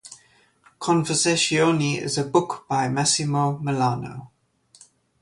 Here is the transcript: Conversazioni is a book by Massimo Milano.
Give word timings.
Conversazioni 0.79 1.99
is 2.01 2.17
a 2.17 2.23
book 2.23 2.65
by 2.67 2.87
Massimo 2.87 3.59
Milano. 3.59 4.31